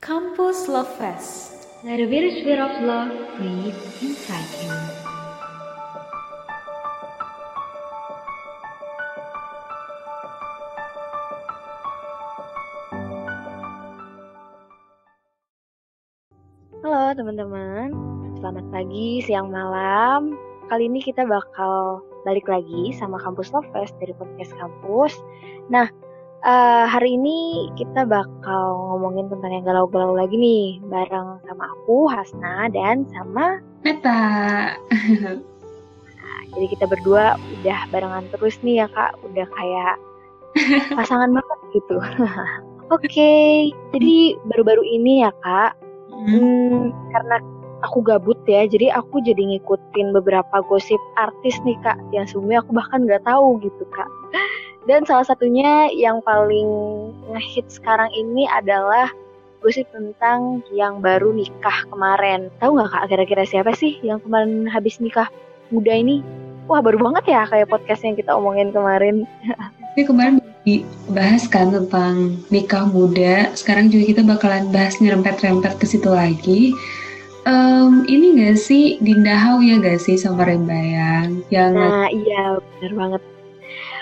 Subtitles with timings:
[0.00, 1.68] Campus Love Fest.
[1.84, 4.72] Let a virus spirit of love breathe inside you.
[16.80, 17.92] Halo teman-teman,
[18.40, 20.32] selamat pagi, siang, malam.
[20.72, 25.12] Kali ini kita bakal balik lagi sama Kampus Love Fest dari podcast kampus.
[25.68, 25.92] Nah,
[26.44, 32.68] eh, hari ini kita bakal ngomongin tentang yang galau-galau lagi nih, bareng sama aku, Hasna,
[32.72, 34.20] dan sama Meta.
[36.52, 39.94] jadi kita berdua udah barengan terus nih ya kak, udah kayak
[40.98, 41.96] pasangan banget gitu.
[42.94, 45.78] Oke, jadi baru-baru ini ya kak,
[46.20, 47.40] Hmm, karena
[47.80, 52.76] aku gabut ya, jadi aku jadi ngikutin beberapa gosip artis nih kak, yang sebelumnya aku
[52.76, 54.10] bahkan nggak tahu gitu kak.
[54.90, 56.66] Dan salah satunya yang paling
[57.30, 59.06] ngehit sekarang ini adalah
[59.62, 62.50] gosip tentang yang baru nikah kemarin.
[62.58, 65.30] Tahu nggak kak kira-kira siapa sih yang kemarin habis nikah
[65.70, 66.26] muda ini?
[66.66, 69.30] Wah baru banget ya kayak podcast yang kita omongin kemarin.
[69.94, 73.50] Ini kemarin dibahas kan tentang nikah muda.
[73.54, 76.74] Sekarang juga kita bakalan bahas nyerempet-rempet ke situ lagi.
[77.42, 82.92] Em, ini gak sih Dinda Hau ya gak sih sama Rembayang yang Nah iya bener
[82.94, 83.22] banget.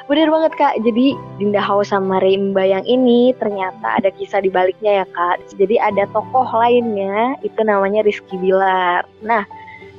[0.08, 5.04] Bener banget kak, jadi Dinda Hau sama Rimba yang ini ternyata ada kisah di baliknya
[5.04, 5.52] ya kak.
[5.52, 9.04] Jadi ada tokoh lainnya, itu namanya Rizky Bilar.
[9.20, 9.44] Nah,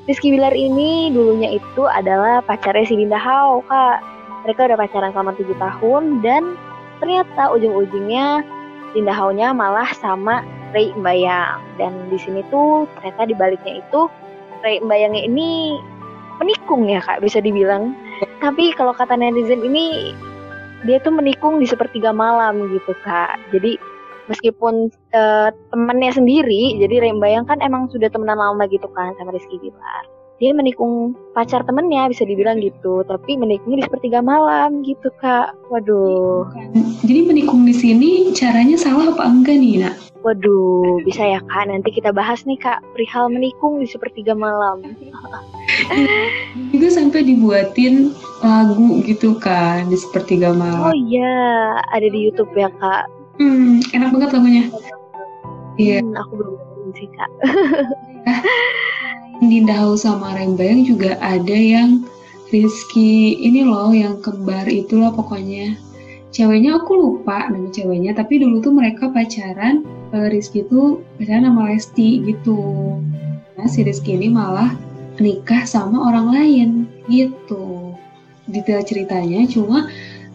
[0.10, 4.02] Rizky Bilar ini dulunya itu adalah pacarnya si Dinda Hau kak.
[4.50, 6.58] Mereka udah pacaran selama 7 tahun dan
[6.98, 8.42] ternyata ujung-ujungnya
[8.98, 10.42] Dinda Hau-nya malah sama
[10.74, 11.62] Ray Mbayang.
[11.78, 14.10] Dan di sini tuh ternyata di baliknya itu
[14.66, 15.78] Ray Mbayangnya ini
[16.42, 17.94] menikung ya kak bisa dibilang.
[18.40, 20.16] Tapi kalau kata netizen ini
[20.88, 23.36] dia tuh menikung di sepertiga malam gitu kak.
[23.52, 23.76] Jadi
[24.32, 29.36] meskipun eh, temannya sendiri, jadi Ray Mbayang kan emang sudah temenan lama gitu kan sama
[29.36, 30.04] Rizky Bilar.
[30.40, 35.52] Dia menikung pacar temennya bisa dibilang gitu, tapi menikungnya di sepertiga malam gitu kak.
[35.68, 36.48] Waduh.
[37.04, 40.09] Jadi menikung di sini caranya salah apa enggak nih, Nak?
[40.20, 41.72] Waduh, bisa ya kak.
[41.72, 44.84] Nanti kita bahas nih kak perihal menikung di sepertiga malam.
[46.76, 48.12] Juga sampai dibuatin
[48.44, 50.92] lagu gitu kan di sepertiga Oh malam.
[51.08, 51.32] iya,
[51.96, 53.08] ada di YouTube ya kak.
[53.40, 54.66] Hmm, enak banget lagunya.
[55.80, 56.04] Iya.
[56.04, 57.32] Hmm, aku belum dengerin sih kak.
[59.40, 62.04] Dinda Hau sama Rembayang juga ada yang
[62.50, 65.80] Rizky ini loh yang kembar itulah pokoknya.
[66.30, 69.82] Ceweknya aku lupa nama ceweknya, tapi dulu tuh mereka pacaran.
[70.10, 72.58] eh, Rizky tuh pacaran sama Lesti gitu.
[73.58, 74.74] Nah si Rizky ini malah
[75.22, 76.70] nikah sama orang lain
[77.06, 77.94] gitu.
[78.50, 79.86] Detail ceritanya cuma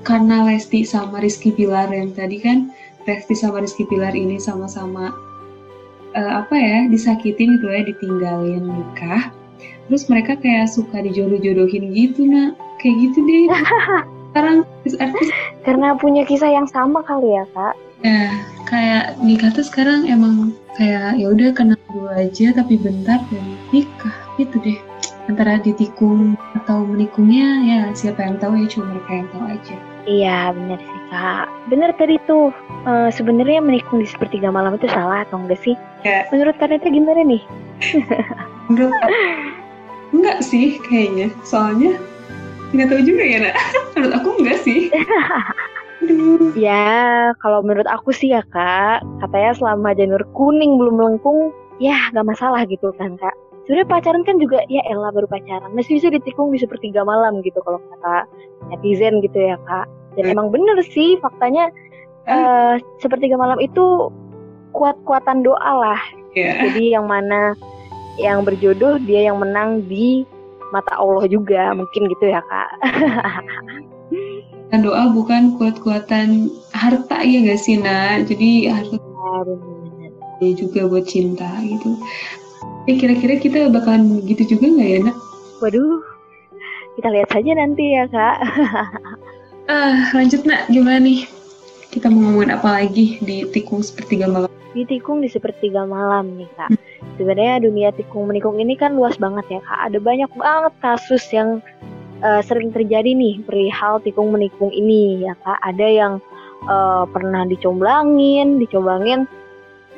[0.06, 2.71] karena Lesti sama Rizky Pilar yang tadi kan
[3.09, 5.11] Lesti sama Rizky Pilar ini sama-sama
[6.15, 9.34] eh, apa ya disakitin gitu ya ditinggalin nikah
[9.88, 13.44] terus mereka kayak suka dijodoh-jodohin gitu nak kayak gitu deh
[14.34, 14.67] sekarang
[14.99, 15.31] artis
[15.62, 17.75] Karena punya kisah yang sama kali ya kak.
[18.03, 18.28] ya
[18.67, 24.12] kayak nikah tuh sekarang emang kayak ya udah kenal dulu aja tapi bentar dan nikah
[24.37, 24.77] gitu deh
[25.25, 30.53] antara ditikung atau menikungnya ya siapa yang tahu ya cuma mereka yang tahu aja Iya
[30.53, 31.47] benar sih kak.
[31.73, 32.53] Benar tadi tuh.
[32.84, 35.73] Eh, Sebenarnya menikung di sepertiga malam itu salah atau enggak sih?
[36.05, 36.28] Ya.
[36.28, 37.41] Menurut kalian itu gimana nih?
[38.69, 38.93] menurut
[40.12, 41.97] enggak sih kayaknya soalnya
[42.75, 43.55] nggak tahu juga ya nak
[43.95, 44.91] menurut aku enggak sih
[46.05, 46.53] Aduh.
[46.59, 49.01] Ya kalau menurut aku sih ya kak.
[49.25, 53.33] Katanya selama janur kuning belum melengkung, ya nggak masalah gitu kan kak.
[53.65, 57.57] Sebenarnya pacaran kan juga ya elah baru pacaran masih bisa ditikung di sepertiga malam gitu
[57.65, 58.29] kalau kata
[58.69, 59.89] netizen gitu ya kak.
[60.15, 60.35] Dan Hmm.
[60.37, 61.73] emang bener sih faktanya
[62.25, 64.12] eh sepertiga malam itu
[64.73, 66.01] kuat-kuatan doa lah
[66.35, 67.55] ya Jadi yang mana
[68.19, 70.23] yang berjodoh dia yang menang di
[70.75, 72.71] mata Allah juga mungkin gitu ya kak.
[74.75, 78.27] Dan doa bukan kuat-kuatan harta ya gak sih nak?
[78.27, 78.99] Jadi harta
[80.43, 81.94] Ya, juga buat cinta gitu.
[82.85, 85.17] Ya kira-kira kita bakalan gitu juga nggak ya nak?
[85.62, 86.03] Waduh,
[86.99, 88.37] kita lihat saja nanti ya kak.
[89.73, 90.69] ah lanjut nak.
[90.69, 91.25] Gimana nih?
[91.88, 94.50] Kita mau ngomongin apa lagi di tikung sepertiga malam?
[94.75, 96.70] Di tikung di sepertiga malam nih kak.
[97.14, 99.81] Sebenarnya dunia tikung menikung ini kan luas banget ya kak.
[99.90, 101.62] Ada banyak banget kasus yang
[102.20, 105.58] eh, sering terjadi nih perihal tikung menikung ini ya kak.
[105.62, 106.12] Ada yang
[106.66, 109.31] eh, pernah dicomblangin, dicomblangin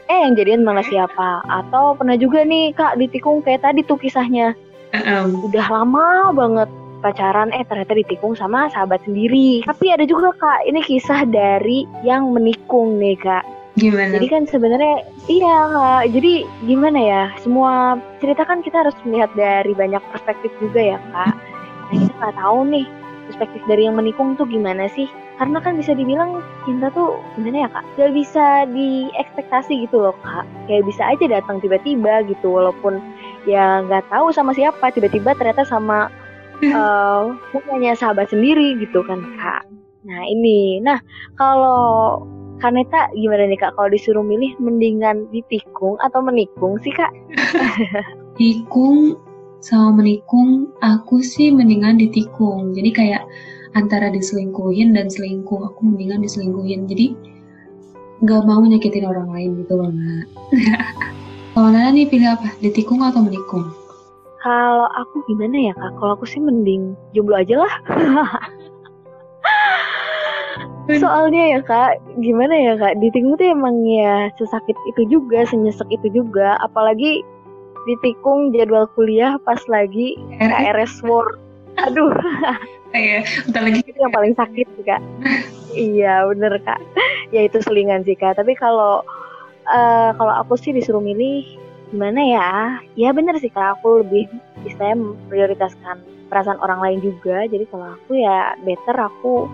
[0.07, 1.43] eh yang jadian malah siapa?
[1.49, 4.55] Atau pernah juga nih kak ditikung kayak tadi tuh kisahnya.
[4.95, 6.69] Em, udah lama banget
[7.03, 9.67] pacaran eh ternyata ditikung sama sahabat sendiri.
[9.67, 14.17] Tapi ada juga kak ini kisah dari yang menikung nih kak Gimana?
[14.17, 16.03] Jadi kan sebenarnya iya kak.
[16.17, 16.33] Jadi
[16.65, 17.23] gimana ya?
[17.45, 21.37] Semua cerita kan kita harus melihat dari banyak perspektif juga ya kak.
[21.93, 22.87] Nah kita nggak tahu nih
[23.29, 25.05] perspektif dari yang menikung tuh gimana sih?
[25.37, 27.85] Karena kan bisa dibilang cinta tuh gimana ya kak?
[28.01, 30.49] Gak bisa diekspektasi gitu loh kak.
[30.73, 32.97] Kayak bisa aja datang tiba-tiba gitu walaupun
[33.45, 36.09] ya nggak tahu sama siapa tiba-tiba ternyata sama
[36.65, 39.69] uh, punya sahabat sendiri gitu kan kak.
[40.09, 40.97] Nah ini, nah
[41.37, 42.25] kalau
[42.57, 47.13] Kaneta gimana nih kak kalau disuruh milih mendingan ditikung atau menikung sih kak?
[48.41, 49.21] Tikung
[49.61, 52.73] sama menikung aku sih mendingan ditikung.
[52.73, 53.23] Jadi kayak
[53.77, 56.89] antara diselingkuhin dan selingkuh aku mendingan diselingkuhin.
[56.89, 57.13] Jadi
[58.25, 60.27] nggak mau nyakitin orang lain gitu banget.
[61.53, 62.57] kalau Nana nih pilih apa?
[62.65, 63.69] Ditikung atau menikung?
[64.41, 65.93] Kalau aku gimana ya kak?
[66.01, 67.75] Kalau aku sih mending jomblo aja lah.
[70.87, 76.23] Soalnya ya kak, gimana ya kak, ditikung tuh emang ya sesakit itu juga, senyesek itu
[76.23, 77.27] juga, apalagi
[77.87, 81.27] ditikung jadwal kuliah pas lagi KRS War.
[81.87, 82.15] Aduh.
[82.97, 85.03] Iya, bentar lagi itu yang paling sakit sih kak.
[85.77, 86.81] iya bener kak.
[87.29, 88.41] Ya itu selingan sih kak.
[88.41, 89.05] Tapi kalau
[89.69, 91.45] uh, kalau aku sih disuruh milih
[91.93, 92.51] gimana ya?
[92.97, 93.77] Ya bener sih kak.
[93.81, 94.31] Aku lebih
[94.65, 96.01] istilahnya prioritaskan
[96.33, 97.45] perasaan orang lain juga.
[97.45, 99.51] Jadi kalau aku ya better aku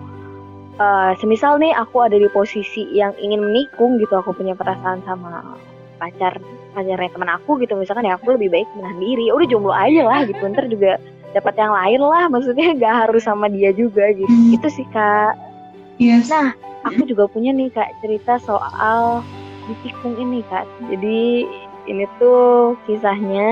[0.79, 5.57] uh, semisal nih aku ada di posisi yang ingin menikung gitu aku punya perasaan sama
[6.01, 6.41] pacar
[6.73, 7.77] pacarnya teman aku gitu.
[7.77, 9.29] Misalkan ya aku lebih baik menahan diri.
[9.29, 10.97] Udah jomblo aja lah gitu ntar juga
[11.33, 12.23] dapat yang lain lah.
[12.29, 14.29] Maksudnya gak harus sama dia juga gitu.
[14.29, 14.55] Hmm.
[14.55, 15.37] itu sih kak.
[16.01, 16.25] Yes.
[16.25, 16.57] nah
[16.89, 19.21] aku juga punya nih kak cerita soal
[19.69, 20.65] ditikung ini kak.
[20.89, 21.45] Jadi
[21.83, 23.51] ini tuh kisahnya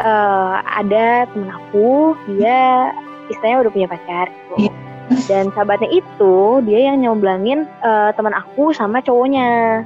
[0.00, 2.90] uh, ada temen aku dia
[3.30, 4.26] istilahnya udah punya pacar.
[4.28, 4.66] Gitu.
[4.66, 4.85] Yeah
[5.24, 9.80] dan sahabatnya itu dia yang nyomblangin uh, teman aku sama cowoknya.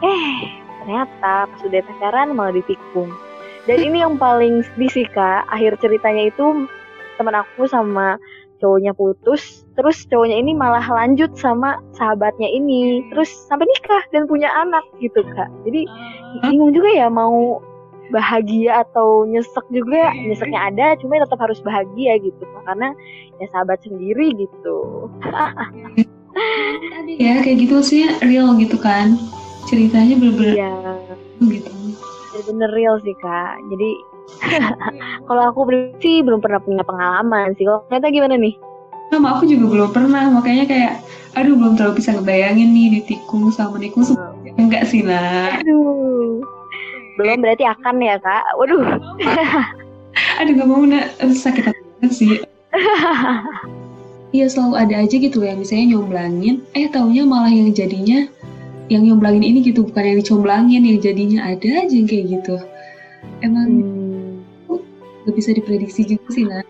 [0.00, 3.10] Eh ternyata pas udah pacaran malah ditikung.
[3.68, 5.44] Dan ini yang paling sedih sih kak.
[5.50, 6.66] Akhir ceritanya itu
[7.20, 8.16] teman aku sama
[8.58, 9.68] cowoknya putus.
[9.76, 13.04] Terus cowoknya ini malah lanjut sama sahabatnya ini.
[13.12, 15.50] Terus sampai nikah dan punya anak gitu kak.
[15.68, 15.84] Jadi
[16.46, 17.60] bingung juga ya mau
[18.10, 22.44] bahagia atau nyesek juga nyeseknya ada cuma tetap harus bahagia gitu.
[22.66, 22.94] Karena
[23.38, 24.78] ya sahabat sendiri gitu.
[27.18, 29.18] Ya kayak gitu sih real gitu kan?
[29.66, 30.74] Ceritanya bener-bener ya.
[31.42, 31.70] gitu.
[32.30, 33.58] Bener-bener real sih kak.
[33.66, 33.90] Jadi
[35.26, 35.66] kalau aku
[35.98, 37.66] sih belum pernah punya pengalaman sih.
[37.66, 38.54] Kalau ternyata gimana nih?
[39.10, 40.30] Sama aku juga belum pernah.
[40.30, 41.02] Makanya kayak
[41.38, 44.58] aduh belum terlalu bisa ngebayangin nih ditikung sama menikung hmm.
[44.58, 46.42] enggak sih lah aduh
[47.20, 48.84] belum berarti akan ya kak waduh
[50.40, 52.40] aduh gak mau nak sakit banget sih
[54.30, 58.30] Iya selalu ada aja gitu yang misalnya nyomblangin, eh taunya malah yang jadinya
[58.86, 62.54] yang nyomblangin ini gitu bukan yang dicomblangin yang jadinya ada aja yang kayak gitu.
[63.42, 63.66] Emang
[64.70, 65.26] hmm.
[65.26, 66.62] gak bisa diprediksi juga sih nah.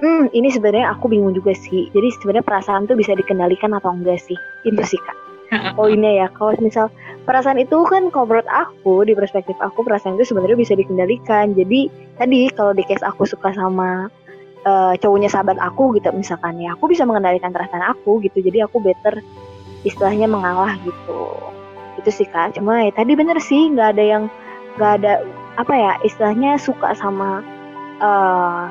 [0.00, 1.92] Hmm, ini sebenarnya aku bingung juga sih.
[1.92, 4.36] Jadi sebenarnya perasaan tuh bisa dikendalikan atau enggak sih?
[4.64, 5.16] Itu sih kak.
[5.52, 6.88] Poinnya ya, kalau misal
[7.24, 11.56] perasaan itu kan kalau menurut aku di perspektif aku perasaan itu sebenarnya bisa dikendalikan.
[11.56, 11.88] Jadi
[12.20, 14.08] tadi kalau di case aku suka sama
[14.68, 18.44] uh, cowoknya sahabat aku gitu misalkan ya aku bisa mengendalikan perasaan aku gitu.
[18.44, 19.20] Jadi aku better
[19.84, 21.32] istilahnya mengalah gitu.
[22.00, 22.56] Itu sih kak.
[22.58, 24.24] Cuma ya tadi bener sih nggak ada yang
[24.76, 25.12] nggak ada
[25.54, 27.40] apa ya istilahnya suka sama
[28.04, 28.68] uh,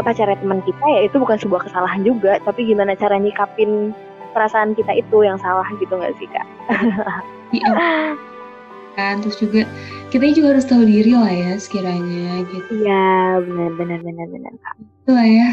[0.00, 2.40] pacarnya teman kita ya itu bukan sebuah kesalahan juga.
[2.40, 3.92] Tapi gimana cara nyikapin
[4.38, 6.46] perasaan kita itu yang salah gitu nggak sih kak?
[7.48, 7.74] Iya.
[8.98, 9.62] kan terus juga
[10.10, 12.82] kita juga harus tahu diri lah ya sekiranya gitu.
[12.86, 14.74] Iya benar benar benar benar kak.
[14.78, 15.50] Itu lah ya.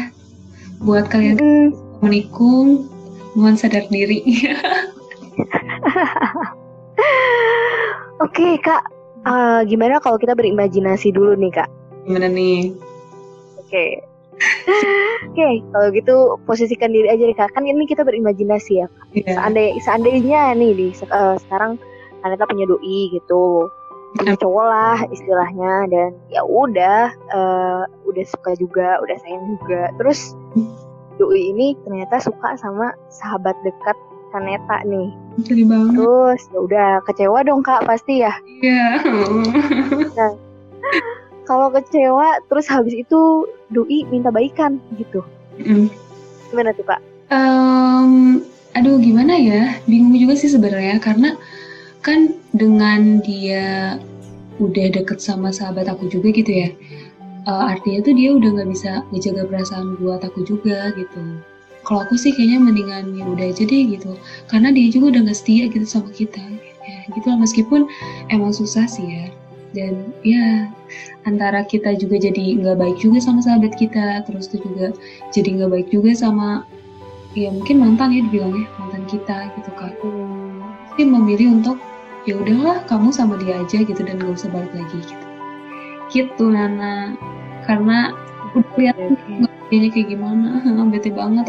[0.86, 1.66] Buat kalian mm.
[2.04, 2.86] menikung
[3.34, 4.22] mohon sadar diri.
[8.22, 8.82] Oke okay, kak.
[9.26, 11.68] Uh, gimana kalau kita berimajinasi dulu nih kak?
[12.06, 12.70] Gimana nih?
[13.58, 13.66] Oke.
[13.66, 14.15] okay.
[14.36, 17.56] Oke, okay, kalau gitu posisikan diri aja kak.
[17.56, 19.06] Kan ini kita berimajinasi ya kak.
[19.16, 19.36] Yeah.
[19.36, 21.80] Seandainya, seandainya nih di uh, sekarang
[22.24, 23.70] Aneta punya doi gitu,
[24.16, 29.92] punya cowok lah istilahnya dan ya udah, uh, udah suka juga, udah sayang juga.
[30.00, 30.36] Terus
[31.16, 33.96] doi ini ternyata suka sama sahabat dekat
[34.34, 35.08] Kaneta nih.
[35.96, 38.34] Terus ya udah kecewa dong kak pasti ya.
[38.60, 39.00] Iya.
[39.00, 40.12] Yeah.
[40.12, 40.32] nah,
[41.46, 45.22] kalau kecewa terus habis itu doi minta baikan gitu.
[45.56, 45.88] Mm.
[46.52, 47.00] gimana tuh kak?
[47.32, 48.44] Um,
[48.76, 49.78] aduh gimana ya?
[49.88, 51.34] Bingung juga sih sebenarnya karena
[52.04, 53.96] kan dengan dia
[54.62, 56.70] udah deket sama sahabat aku juga gitu ya
[57.46, 61.22] uh, artinya tuh dia udah nggak bisa ngejaga perasaan buat aku juga gitu.
[61.86, 64.18] Kalau aku sih kayaknya mendingan ya udah aja deh gitu.
[64.50, 66.42] Karena dia juga udah nggak setia gitu sama kita
[66.82, 67.38] ya, gitu lah.
[67.38, 67.86] Meskipun
[68.34, 69.26] emang susah sih ya.
[69.70, 70.66] Dan ya
[71.28, 74.94] antara kita juga jadi nggak baik juga sama sahabat kita terus itu juga
[75.32, 76.64] jadi nggak baik juga sama
[77.36, 79.92] ya mungkin mantan ya dibilangnya mantan kita gitu kan
[80.92, 81.76] mungkin memilih untuk
[82.24, 85.26] ya udahlah kamu sama dia aja gitu dan gak usah balik lagi gitu
[86.10, 87.14] gitu Nana
[87.68, 88.16] karena
[88.56, 88.96] udah lihat
[89.68, 89.90] okay.
[89.92, 91.44] kayak gimana bete banget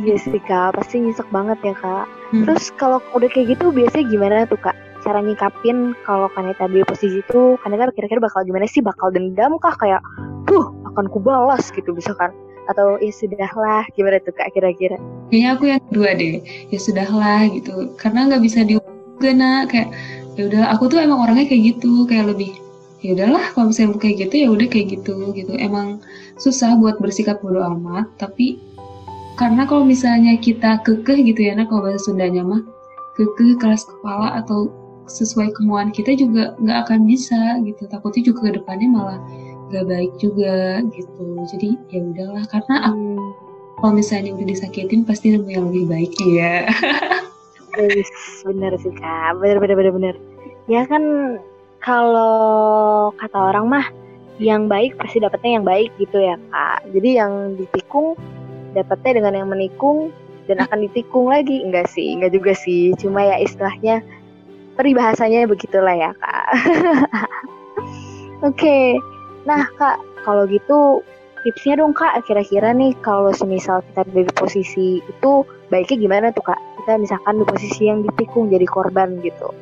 [0.00, 2.08] Iya sih kak, pasti nyesek banget ya kak.
[2.32, 2.48] Hmm.
[2.48, 4.72] Terus kalau udah kayak gitu biasanya gimana tuh kak?
[5.10, 8.78] Cara nyikapin kalau Kaneta di posisi itu, Kaneta kira-kira bakal gimana sih?
[8.78, 9.98] Bakal dendam kah kayak,
[10.46, 12.30] tuh akan kubalas gitu bisa kan?
[12.70, 15.02] Atau ya sudahlah, gimana tuh kak kira-kira?
[15.34, 16.38] Kayaknya aku yang kedua deh,
[16.70, 17.90] ya sudahlah gitu.
[17.98, 19.90] Karena nggak bisa juga nak kayak
[20.38, 22.54] ya udah aku tuh emang orangnya kayak gitu kayak lebih
[23.02, 25.98] ya udahlah kalau misalnya kayak gitu ya udah kayak gitu gitu emang
[26.38, 28.62] susah buat bersikap bodo amat tapi
[29.34, 32.62] karena kalau misalnya kita kekeh gitu ya, nah kalau bahasa Sundanya mah
[33.18, 34.79] kekeh keras kepala atau
[35.10, 37.90] sesuai kemauan kita juga nggak akan bisa gitu.
[37.90, 39.18] Takutnya juga ke depannya malah
[39.70, 41.26] nggak baik juga gitu.
[41.50, 43.18] Jadi ya udahlah karena aku,
[43.82, 46.70] kalau misalnya udah disakitin pasti nemu yang lebih baik ya.
[48.46, 50.14] bener sih kak, bener bener bener bener.
[50.66, 51.02] Ya kan
[51.82, 53.86] kalau kata orang mah
[54.40, 56.86] yang baik pasti dapetnya yang baik gitu ya kak.
[56.94, 58.14] Jadi yang ditikung
[58.74, 60.14] dapatnya dengan yang menikung
[60.50, 64.02] dan akan ditikung lagi enggak sih enggak juga sih cuma ya istilahnya
[64.80, 66.46] peribahasanya begitulah ya kak
[68.40, 68.96] oke okay.
[69.44, 71.04] nah kak kalau gitu
[71.44, 75.32] tipsnya dong kak kira-kira nih kalau semisal kita ada di posisi itu
[75.68, 79.52] baiknya gimana tuh kak kita misalkan di posisi yang ditikung jadi korban gitu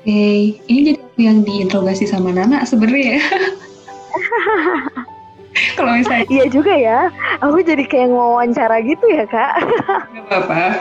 [0.00, 0.56] Oke, okay.
[0.64, 3.24] ini jadi yang diinterogasi sama Nana sebenarnya ya.
[5.76, 7.12] Kalau misalnya Iya juga ya.
[7.44, 9.60] Aku jadi kayak wawancara gitu ya, Kak.
[9.60, 10.80] Gak apa-apa.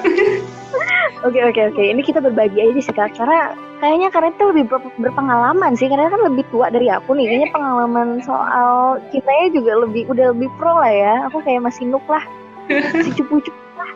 [1.19, 1.83] Oke oke oke.
[1.83, 3.19] Ini kita berbagi aja sih kak.
[3.19, 3.51] Karena
[3.83, 5.91] kayaknya karena itu lebih ber berpengalaman sih.
[5.91, 7.27] Karena kan lebih tua dari aku nih.
[7.27, 11.13] Kayaknya pengalaman soal cintanya juga lebih udah lebih pro lah ya.
[11.27, 12.23] Aku kayak masih nuk lah.
[13.03, 13.91] Si cupu-cupu lah.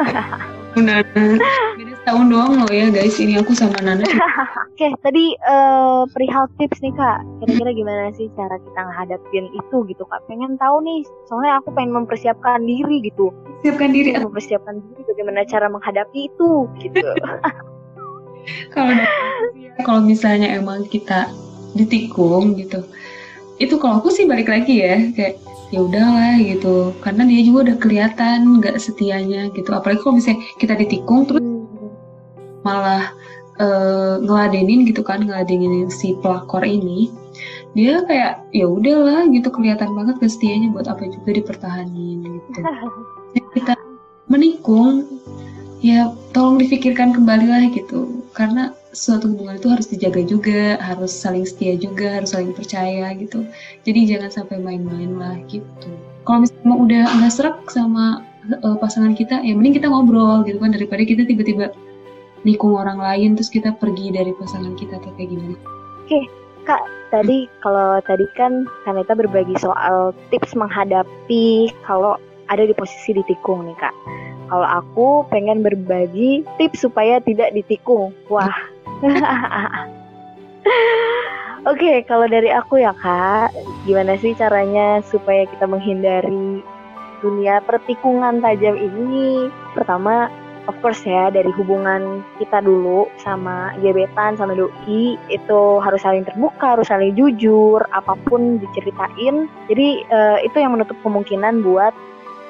[0.80, 1.24] Nana.
[1.76, 3.16] Beda setahun doang loh ya guys.
[3.16, 4.04] Ini aku sama Nana.
[4.06, 4.22] Oke,
[4.76, 7.24] okay, tadi uh, perihal tips nih kak.
[7.40, 10.20] Kira-kira gimana sih cara kita menghadapin itu gitu kak?
[10.28, 11.00] Pengen tahu nih.
[11.28, 13.32] Soalnya aku pengen mempersiapkan diri gitu.
[13.64, 14.16] Siapkan diri.
[14.16, 17.00] Mempersiapkan diri bagaimana cara menghadapi itu gitu.
[18.74, 18.92] kalau
[19.82, 21.28] kalau misalnya emang kita
[21.76, 22.84] ditikung gitu,
[23.60, 25.40] itu kalau aku sih balik lagi ya kayak
[25.74, 26.94] ya udahlah gitu.
[27.02, 29.70] Karena dia juga udah kelihatan nggak setianya gitu.
[29.74, 31.42] Apalagi kalau misalnya kita ditikung terus
[32.66, 33.14] malah
[33.62, 37.14] uh, ngeladenin gitu kan ngeladenin si pelakor ini
[37.76, 42.60] dia kayak ya udahlah gitu kelihatan banget kesetianya buat apa juga dipertahanin gitu.
[43.36, 43.74] Jadi kita
[44.32, 45.04] menikung
[45.84, 48.24] ya tolong difikirkan kembali lah gitu.
[48.32, 53.44] Karena suatu hubungan itu harus dijaga juga, harus saling setia juga, harus saling percaya gitu.
[53.84, 55.92] Jadi jangan sampai main-main lah gitu.
[56.24, 58.24] Kalau misalnya udah nggak serak sama
[58.64, 61.76] uh, pasangan kita, ya mending kita ngobrol gitu kan daripada kita tiba-tiba
[62.48, 65.56] nikung orang lain terus kita pergi dari pasangan kita atau kayak gimana.
[66.06, 66.20] Oke,
[66.64, 73.66] Kak, tadi kalau tadi kan Kaneta berbagi soal tips menghadapi kalau ada di posisi ditikung
[73.66, 73.94] nih Kak.
[74.46, 78.14] Kalau aku pengen berbagi tips supaya tidak ditikung.
[78.30, 78.54] Wah,
[81.66, 83.50] Oke, okay, kalau dari aku ya kak,
[83.84, 86.62] gimana sih caranya supaya kita menghindari
[87.20, 89.50] dunia pertikungan tajam ini?
[89.74, 90.30] Pertama,
[90.70, 96.78] of course ya dari hubungan kita dulu sama gebetan sama doi itu harus saling terbuka,
[96.78, 99.50] harus saling jujur, apa pun diceritain.
[99.70, 101.94] Jadi uh, itu yang menutup kemungkinan buat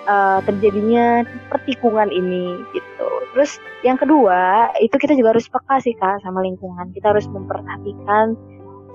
[0.07, 3.09] uh, terjadinya pertikungan ini gitu.
[3.37, 6.91] Terus yang kedua itu kita juga harus peka sih kak sama lingkungan.
[6.97, 8.33] Kita harus memperhatikan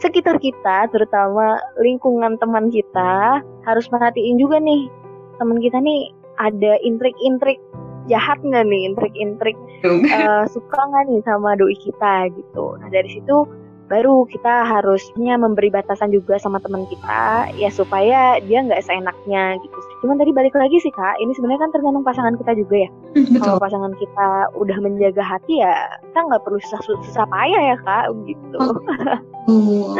[0.01, 3.45] sekitar kita, terutama lingkungan teman kita.
[3.67, 4.89] Harus perhatiin juga nih
[5.37, 6.09] teman kita nih
[6.41, 7.61] ada intrik-intrik
[8.09, 12.81] jahat nggak nih, intrik-intrik uh, suka nggak nih sama doi kita gitu.
[12.81, 13.45] Nah dari situ
[13.91, 19.77] baru kita harusnya memberi batasan juga sama teman kita ya supaya dia nggak seenaknya gitu.
[19.99, 22.89] Cuman tadi balik lagi sih kak, ini sebenarnya kan tergantung pasangan kita juga ya.
[23.19, 25.75] Hmm, Kalau pasangan kita udah menjaga hati ya
[26.07, 28.59] kita nggak perlu susah susah payah ya kak gitu.
[29.49, 29.97] Oh.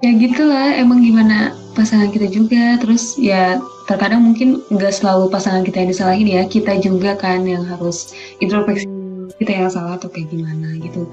[0.00, 5.84] ya gitulah emang gimana pasangan kita juga terus ya terkadang mungkin nggak selalu pasangan kita
[5.84, 9.36] yang disalahin ya kita juga kan yang harus introspeksi hmm.
[9.36, 11.04] kita yang salah atau kayak gimana gitu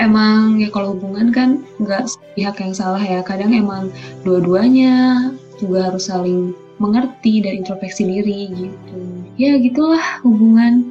[0.00, 3.20] emang ya kalau hubungan kan nggak pihak yang salah ya.
[3.20, 3.92] Kadang emang
[4.24, 5.28] dua-duanya
[5.60, 8.98] juga harus saling mengerti dan introspeksi diri gitu.
[9.36, 10.90] Ya gitulah hubungan.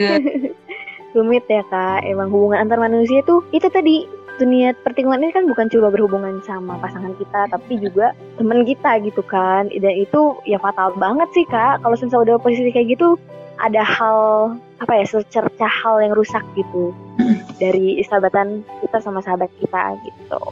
[1.14, 2.04] Rumit ya kak.
[2.08, 6.76] Emang hubungan antar manusia tuh itu tadi dunia pertikungan ini kan bukan cuma berhubungan sama
[6.76, 9.68] pasangan kita tapi juga teman kita gitu kan.
[9.68, 11.84] Dan itu ya fatal banget sih kak.
[11.84, 13.20] Kalau misalnya udah posisi kayak gitu
[13.60, 14.18] ada hal
[14.84, 16.92] apa ya secerca hal yang rusak gitu.
[17.56, 20.44] Dari sahabatan kita sama sahabat kita gitu.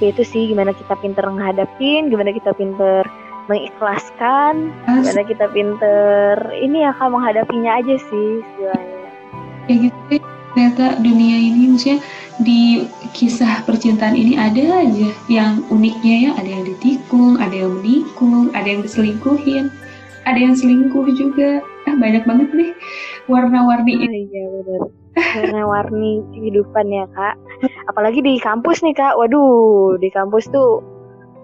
[0.00, 3.04] Ya itu sih gimana kita pinter menghadapin gimana kita pinter
[3.48, 9.08] mengikhlaskan gimana kita pinter ini ya kak menghadapinya aja sih istilahnya.
[9.68, 10.14] Kayak gitu
[10.50, 11.98] ternyata dunia ini maksudnya
[12.40, 16.30] di kisah percintaan ini ada aja yang uniknya ya.
[16.36, 19.72] Ada yang ditikung ada yang menikung ada yang diselingkuhin
[20.28, 21.64] ada yang selingkuh juga.
[21.88, 22.70] Ah banyak banget nih
[23.30, 24.82] warna-warni oh, iya benar
[25.16, 27.34] warna-warni kehidupan ya kak.
[27.90, 29.18] Apalagi di kampus nih kak.
[29.18, 30.82] Waduh di kampus tuh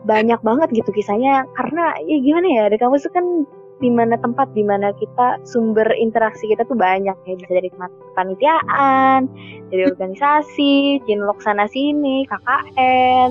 [0.07, 1.45] banyak banget gitu kisahnya.
[1.59, 3.27] Karena ya gimana ya di kampus tuh kan
[3.77, 7.35] di mana tempat di mana kita sumber interaksi kita tuh banyak ya.
[7.37, 7.71] Bisa dari
[8.17, 9.29] panitiaan,
[9.69, 13.31] dari organisasi, cinlok sana sini, KKN,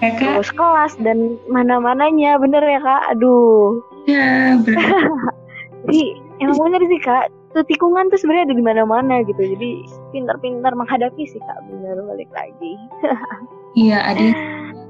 [0.00, 2.38] ya, terus kelas dan mana-mananya.
[2.40, 3.82] Bener ya kak, aduh.
[4.06, 4.82] Ya bener.
[5.86, 6.02] Jadi
[6.42, 11.30] emang bener sih kak, tuh tikungan tuh sebenarnya ada di mana-mana gitu, jadi pintar-pintar menghadapi
[11.30, 12.74] sih kak, bener balik lagi.
[13.78, 14.34] iya ada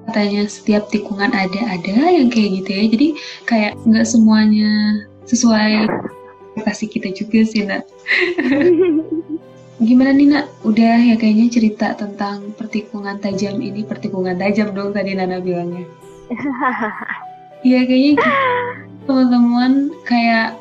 [0.07, 3.09] katanya setiap tikungan ada ada yang kayak gitu ya jadi
[3.45, 5.91] kayak nggak semuanya sesuai
[6.55, 7.83] ekspektasi kita juga sih nak
[9.87, 15.19] gimana nih nak udah ya kayaknya cerita tentang pertikungan tajam ini pertikungan tajam dong tadi
[15.19, 15.85] Nana bilangnya
[17.67, 18.31] Iya kayaknya gitu.
[19.07, 20.59] Teman-teman kayak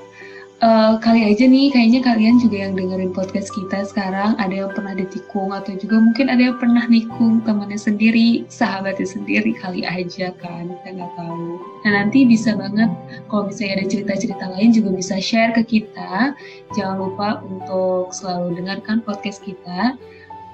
[0.62, 4.38] uh, kali aja nih kayaknya kalian juga yang dengerin podcast kita sekarang.
[4.40, 9.58] Ada yang pernah ditikung atau juga mungkin ada yang pernah nikung temannya sendiri sahabatnya sendiri
[9.60, 11.60] kali aja kan kita nggak tahu.
[11.84, 12.90] Nah nanti bisa banget
[13.28, 16.34] kalau misalnya ada cerita-cerita lain juga bisa share ke kita.
[16.78, 19.98] Jangan lupa untuk selalu dengarkan podcast kita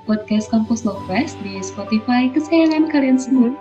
[0.09, 2.27] podcast Kampus Lovest di Spotify.
[2.33, 3.53] Kesayangan kalian semua.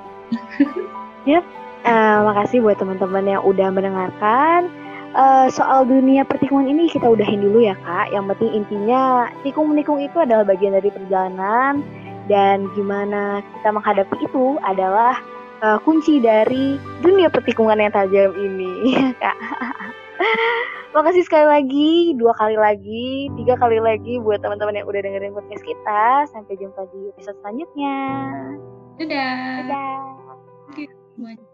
[1.29, 4.69] Yep uh, makasih buat teman-teman yang udah mendengarkan
[5.15, 8.13] uh, soal dunia pertikungan ini kita udahin dulu ya kak.
[8.13, 11.83] Yang penting intinya tikung menikung itu adalah bagian dari perjalanan
[12.31, 15.19] dan gimana kita menghadapi itu adalah
[15.65, 19.37] uh, kunci dari dunia pertikungan yang tajam ini, kak.
[20.95, 25.63] Makasih sekali lagi, dua kali lagi, tiga kali lagi buat teman-teman yang udah dengerin podcast
[25.63, 26.27] kita.
[26.35, 27.97] Sampai jumpa di episode selanjutnya.
[28.99, 29.39] Dadah.
[29.71, 31.50] Dadah.